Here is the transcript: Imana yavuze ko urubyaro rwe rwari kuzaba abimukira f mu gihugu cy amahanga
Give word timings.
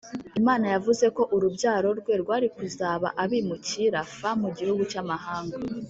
Imana 0.39 0.65
yavuze 0.73 1.05
ko 1.15 1.23
urubyaro 1.35 1.89
rwe 1.99 2.13
rwari 2.21 2.47
kuzaba 2.55 3.07
abimukira 3.23 3.99
f 4.17 4.19
mu 4.41 4.49
gihugu 4.57 4.81
cy 4.91 4.97
amahanga 5.03 5.55